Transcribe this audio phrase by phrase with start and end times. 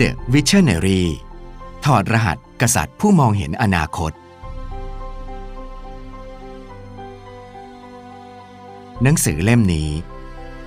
[0.00, 1.02] The Visionary
[1.84, 4.12] ถอดรหัสกษัตริย์ผู้มองเห็นอนาคต
[9.02, 9.90] หนังสือเล่มนี้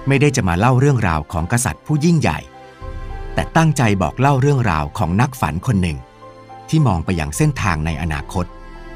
[0.08, 2.40] ไม่ได้จะมาเล่าเรื่องราวของกษัตริย์ผู้ยิ่งใหญ่
[3.34, 5.98] แต่ตั้งใจบอกเล่าเรื่องราวของนักฝันคนหนึ่ง
[6.70, 8.46] ที่มองไปยังเส้นทางในอนาคต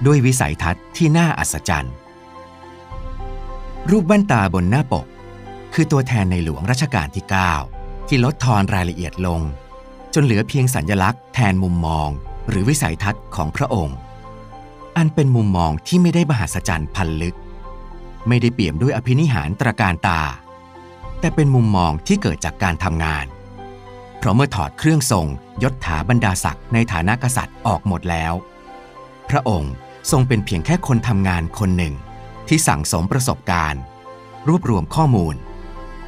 [0.06, 1.96] ด้วยวิสัยทัศน์ที่น่าอัศจรรย์
[3.90, 5.06] รูปแว่นตาบนหน้าปก
[5.74, 7.26] คือตัวแทนในหลวงรัชกาลที่
[7.68, 9.42] 9 ที่ลดทอนรายละเอียดลง
[10.14, 12.10] จนเหลือเพียงสัญญลักษณ์แทนมุมมอง
[12.50, 13.98] หรือวิสัยทัศน์ของพระองค์
[14.98, 17.38] อันเป็นมุมมองที่ไม่ได้มหัศจรรย์พันลึก
[18.28, 20.22] ไม่ได้เปี่ยมด้วยอภินิหารตรการตา
[21.20, 23.26] แต่เป็นมุมมองที่เกิดจากการทำงาน
[24.18, 25.28] เพราะเมื่อถอดเครื่องทรง
[25.64, 28.34] ยศถาบรรดาศักดิ์ในฐานะกษัตริย์ออกหมดแล้ว
[29.30, 29.74] พระองค์
[30.12, 31.94] ทรงเป็นเพียงแค่คนทำงานคนหนึ่ง
[32.48, 33.82] ที่สั่งสมประสบการณ์
[34.48, 35.36] รวบรวมข้อมูล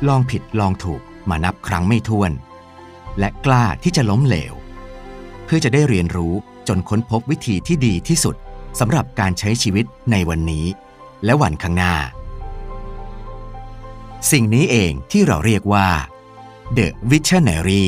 [0.08, 2.32] ลองผิดลองถูกมานับครั้งไม่ถ้วน
[3.20, 4.54] และกล้าที่จะล้มเหลว
[5.46, 6.34] เพื่อจะได้เรียนรู้
[6.68, 8.36] จนค้นพบวิธีที่ดีที่สุด
[8.80, 10.66] สำหรับการใช้ชีวิตในวันนี้
[11.26, 11.96] และวันข้างหน้า
[14.32, 15.88] สิ่งนี้เองที่เราเรียกว่า
[16.78, 17.86] The Visionary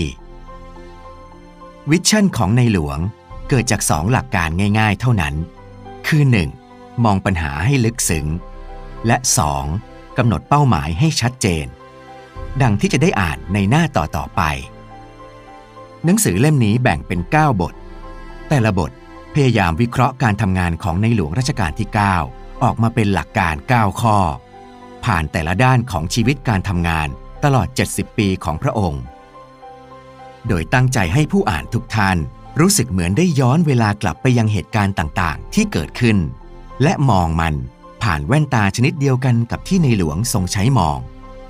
[1.89, 2.99] วิชั่นของในหลวง
[3.49, 4.49] เกิดจากสองหลักการ
[4.79, 5.35] ง่าย ๆ เท่านั้น
[6.07, 6.23] คือ
[6.63, 7.03] 1.
[7.03, 8.27] มองปัญหาให้ลึกซึ้ง
[9.07, 9.17] และ
[9.67, 10.17] 2.
[10.17, 11.65] กำหนดเป้าหมายให้ชัดเจน
[12.61, 14.41] ดังที่จะได้อ่านในหน้าต่อๆไป
[16.05, 17.73] หนังสือเล่มนี้แบ่งเป็น 9 บท
[18.49, 18.91] แต่ละบท
[19.33, 21.89] พยายามวิเคราะห์การทำงานของในหลวงรัชกาลที่
[22.25, 24.17] 9 ออกมาเป็นหลักการ 9 ข้อ
[25.05, 27.07] ผ่านแต่ละด้านของชีวิตการทำงาน
[27.43, 29.03] ตลอด 70 ปีของพระองค์
[30.47, 32.17] โดยตั้งใจให้ผู้อ่านทุกท่าน
[32.59, 36.17] รู้สึกเหมือนได้ย้อนเวลากลับไปยังเหตุการณ์ต่างๆ ที่เกิดขึ้น
[36.83, 37.53] และมองมัน
[38.03, 40.97] ผ่านแว่นตาชนิดเดียวกันกับที่ในหลวงทรงใช้มอง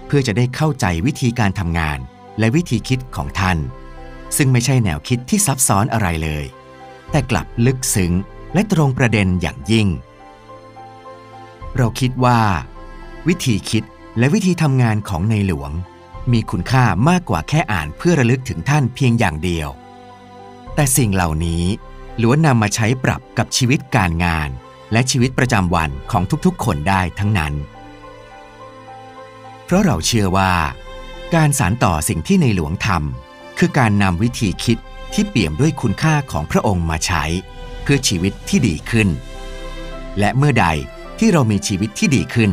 [0.06, 2.00] เพื่อจะได้เข้าใจวิธีการทำงาน
[2.40, 3.58] และวิธีคิดของท่าน
[4.38, 6.46] ซึ่งไม่ใช่แนวคิดที่ซับซ้อนอะไรเลย
[7.12, 8.14] แต่กลับลึกซึ้ง
[8.54, 9.88] และตรงประเด็นอย่างยิ่ง
[11.78, 12.40] เราคิดว่า
[13.28, 13.84] วิธีคิด
[14.18, 15.72] และวิธีทำงานของในหลวง
[16.32, 19.70] มีคุณค่ามากกว่าแค่อ่านเพื่อระลึกถึงท่านเพียงอย่างเดียว
[20.76, 21.64] แต่สิ่งเหล่านี้
[22.22, 24.50] ล้วนนำมาใช้ปรับกับชีวิตการงาน
[24.92, 27.54] และชีวิตประจำวันของทุกๆ คนได้ทั้งนั้น
[29.66, 30.54] เพราะเราเชื่อว่า
[31.36, 34.78] การสานต่อสิ่งที่ในหลวงทำคือการนำวิธีคิด
[35.14, 37.24] ที่เปี่ยมด้วยคุณค่าของพระองค์มาใช้
[37.82, 39.08] เพื่อชีวิตที่ดีขึ้น
[40.20, 40.68] และเมื่อใด
[41.20, 42.52] ที่เรามีชีวิตที่ดีขึ้น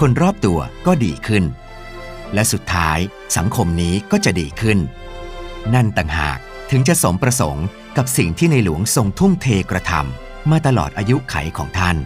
[0.00, 1.44] คนรอบตัวก็ดีขึ้น
[2.34, 2.98] และสุดท้าย
[3.36, 4.78] สังคมนี้ก็จะดีขึ้น
[5.74, 6.38] นั่นต่างหาก
[6.70, 11.96] ถึงจะสมประสงค์กับสิ่งที่ในหลวงทรงทุ่มเทกระทำมาตลอดอายุไขของท่าน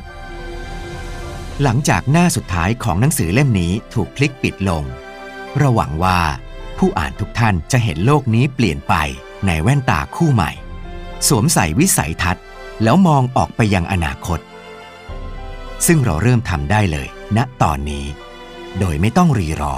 [1.62, 4.84] หลังจากหน้าสุดท้ายของหนังสือเล่มนี้ถูกพลิกปิดลง
[5.58, 6.20] เราหวังว่า
[6.78, 8.94] ผู้อ่านทุกท่านจะเห็นโลกนี้เปลี่ยนไป
[9.46, 10.50] ในแว่นตาคู่ใหม่
[11.28, 12.44] สวมใส่วิสัยทัศน์
[12.82, 14.40] แล้วมองออกไปยังอนาคต
[15.86, 18.04] ซึ่งเราเริ่มทำได้เลยณตอนนี้
[18.78, 19.74] โดยไม่ต้องรีรอ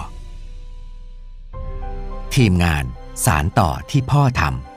[2.34, 2.84] ทีมงาน
[3.24, 4.73] สารต่อที่พ่อทำ